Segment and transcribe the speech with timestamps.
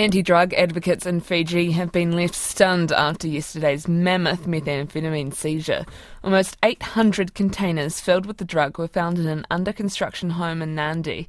[0.00, 5.84] Anti drug advocates in Fiji have been left stunned after yesterday's mammoth methamphetamine seizure.
[6.24, 10.74] Almost 800 containers filled with the drug were found in an under construction home in
[10.74, 11.28] Nadi.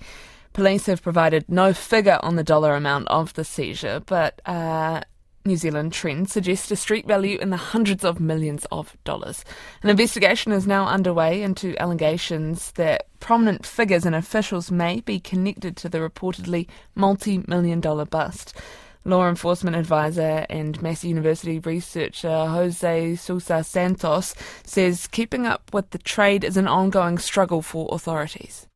[0.53, 5.01] Police have provided no figure on the dollar amount of the seizure, but uh,
[5.43, 9.43] New Zealand trend suggests a street value in the hundreds of millions of dollars.
[9.81, 15.75] An investigation is now underway into allegations that prominent figures and officials may be connected
[15.77, 18.55] to the reportedly multi million dollar bust.
[19.03, 25.97] Law enforcement advisor and Massey University researcher Jose Sousa Santos says keeping up with the
[25.97, 28.67] trade is an ongoing struggle for authorities.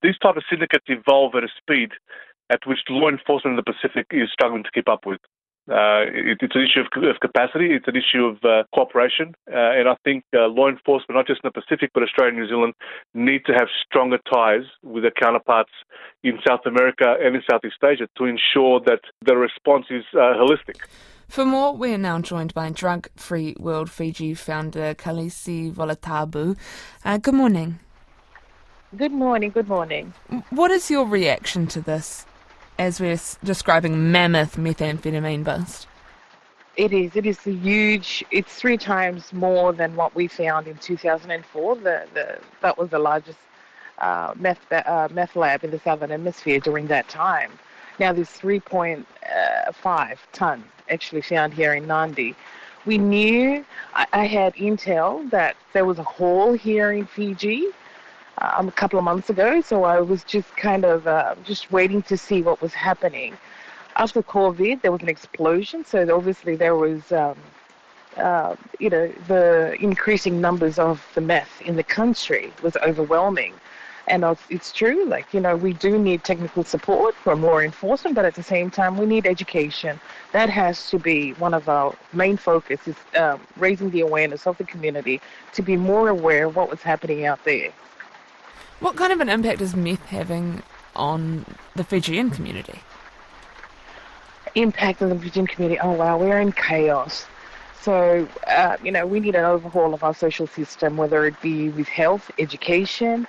[0.00, 1.90] These type of syndicates evolve at a speed
[2.48, 5.20] at which law enforcement in the Pacific is struggling to keep up with.
[5.70, 9.78] Uh, it, it's an issue of, of, capacity, it's an issue of uh, cooperation, uh,
[9.78, 12.48] and I think uh, law enforcement, not just in the Pacific but Australia and New
[12.48, 12.74] Zealand,
[13.14, 15.70] need to have stronger ties with their counterparts
[16.24, 20.80] in South America and in Southeast Asia to ensure that the response is uh, holistic.
[21.28, 26.56] For more, we are now joined by Drug Free World Fiji founder Kalesi Volatabu.
[27.04, 27.78] Uh, good morning.
[28.96, 30.12] Good morning, good morning.
[30.50, 32.26] What is your reaction to this
[32.78, 35.86] as we're describing mammoth methamphetamine bust?
[36.76, 37.16] It is.
[37.16, 38.24] It is a huge.
[38.30, 41.76] It's three times more than what we found in 2004.
[41.76, 43.38] The, the that was the largest
[43.98, 47.52] uh, meth uh, meth lab in the southern hemisphere during that time.
[47.98, 49.04] Now there's 3.5
[49.84, 52.34] uh, ton actually found here in Nadi.
[52.86, 53.64] We knew.
[53.94, 57.68] I, I had intel that there was a hole here in Fiji
[58.38, 59.60] um, a couple of months ago.
[59.60, 63.36] So I was just kind of uh, just waiting to see what was happening.
[63.96, 65.84] After COVID, there was an explosion.
[65.84, 67.36] So obviously there was, um,
[68.16, 73.54] uh, you know, the increasing numbers of the meth in the country was overwhelming.
[74.08, 78.24] And it's true, like, you know, we do need technical support from law enforcement, but
[78.24, 80.00] at the same time, we need education.
[80.32, 84.58] That has to be one of our main focus is um, raising the awareness of
[84.58, 85.20] the community
[85.52, 87.70] to be more aware of what was happening out there.
[88.82, 90.60] What kind of an impact is meth having
[90.96, 92.80] on the Fijian community?
[94.56, 95.78] Impact on the Fijian community?
[95.80, 97.26] Oh wow, we're in chaos.
[97.80, 101.68] So, uh, you know, we need an overhaul of our social system, whether it be
[101.68, 103.28] with health, education,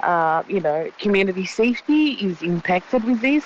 [0.00, 3.44] uh, you know, community safety is impacted with this.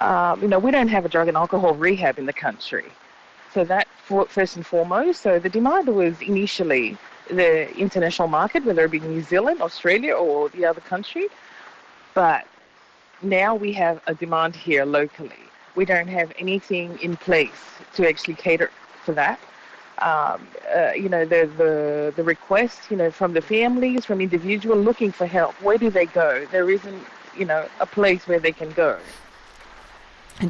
[0.00, 2.86] Uh, you know, we don't have a drug and alcohol rehab in the country.
[3.52, 3.86] So that
[4.28, 5.20] first and foremost.
[5.20, 6.96] So the demand was initially
[7.30, 11.28] the international market, whether it be New Zealand, Australia, or the other country.
[12.14, 12.46] But
[13.22, 15.44] now we have a demand here locally.
[15.76, 17.60] We don't have anything in place
[17.94, 18.70] to actually cater
[19.04, 19.38] for that.
[19.98, 24.84] Um, uh, you know, the, the, the requests, you know, from the families, from individuals
[24.84, 26.46] looking for help, where do they go?
[26.50, 27.04] There isn't,
[27.36, 28.98] you know, a place where they can go.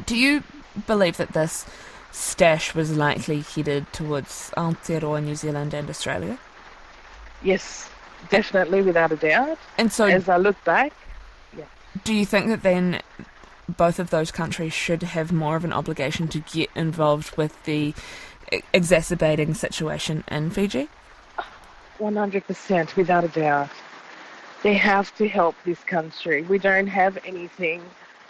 [0.05, 0.43] Do you
[0.87, 1.65] believe that this
[2.13, 6.39] stash was likely headed towards Aotearoa, New Zealand and Australia?
[7.43, 7.89] Yes,
[8.29, 9.57] definitely, without a doubt.
[9.77, 10.93] And so, as I look back,
[11.57, 11.65] yeah.
[12.03, 13.01] Do you think that then
[13.67, 17.93] both of those countries should have more of an obligation to get involved with the
[18.73, 20.89] exacerbating situation in Fiji?
[21.99, 23.69] 100%, without a doubt.
[24.63, 26.43] They have to help this country.
[26.43, 27.81] We don't have anything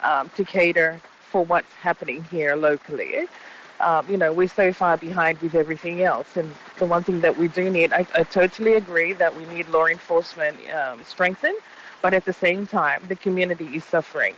[0.03, 3.27] um, to cater for what's happening here locally
[3.81, 6.37] um, you know, we're so far behind with everything else.
[6.37, 9.67] And the one thing that we do need, I, I totally agree that we need
[9.69, 11.57] law enforcement um, strengthened,
[12.01, 14.35] but at the same time, the community is suffering.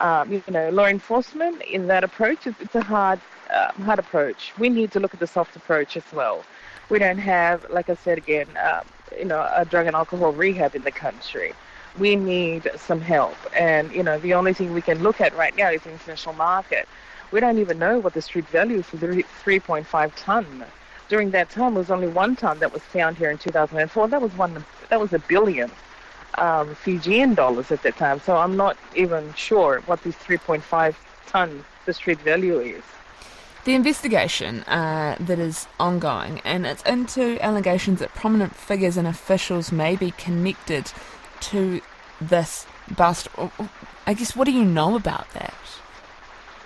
[0.00, 4.52] Um, you know, law enforcement in that approach, it's, it's a hard, uh, hard approach.
[4.58, 6.44] We need to look at the soft approach as well.
[6.90, 8.82] We don't have, like I said again, uh,
[9.16, 11.54] you know, a drug and alcohol rehab in the country.
[11.98, 15.56] We need some help, and you know, the only thing we can look at right
[15.56, 16.88] now is the international market
[17.34, 20.64] we don't even know what the street value for the 3.5 ton.
[21.08, 24.08] During that time, it was only one ton that was found here in 2004.
[24.08, 24.64] That was one.
[24.88, 25.68] That was a billion
[26.38, 28.20] um, Fijian dollars at that time.
[28.20, 30.94] So I'm not even sure what this 3.5
[31.26, 32.84] ton the street value is.
[33.64, 39.72] The investigation uh, that is ongoing, and it's into allegations that prominent figures and officials
[39.72, 40.92] may be connected
[41.40, 41.80] to
[42.20, 42.66] this
[42.96, 43.28] bust.
[44.06, 45.54] I guess, what do you know about that?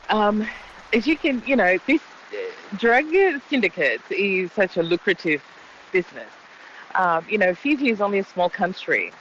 [0.08, 0.46] Um,
[0.92, 2.00] as you can, you know, this
[2.32, 3.06] uh, drug
[3.48, 5.42] syndicates is such a lucrative
[5.92, 6.30] business.
[6.94, 9.12] Um, you know, Fiji is only a small country.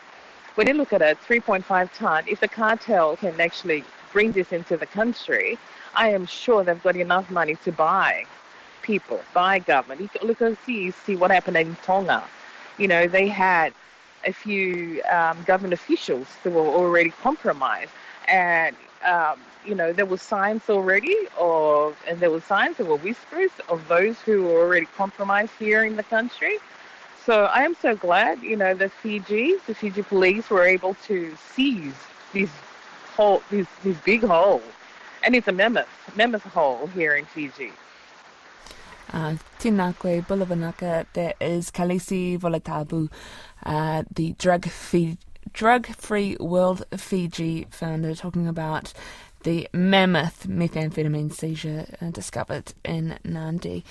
[0.55, 4.77] When you look at it, 3.5 ton, if the cartel can actually bring this into
[4.77, 5.59] the country,
[5.93, 8.25] I am sure they've got enough money to buy
[8.81, 10.01] people, buy government.
[10.01, 12.23] You look and see, see what happened in Tonga.
[12.77, 13.73] You know, they had
[14.25, 17.91] a few um, government officials who were already compromised.
[18.27, 18.75] And
[19.05, 23.51] um, you know, there were signs already of, and there were signs, there were whispers
[23.69, 26.57] of those who were already compromised here in the country.
[27.25, 31.35] So I am so glad, you know, the Fiji, the Fiji police were able to
[31.53, 31.95] seize
[32.31, 32.49] this
[33.15, 34.61] hole, this, this big hole.
[35.23, 37.73] And it's a mammoth, mammoth hole here in Fiji.
[39.13, 43.09] Uh, koe Bulavanaka, there is Kalesi Volatabu,
[43.65, 45.18] uh, the drug free,
[45.54, 48.94] drug free World Fiji founder, talking about
[49.44, 53.83] the mammoth methamphetamine seizure uh, discovered in Nadi.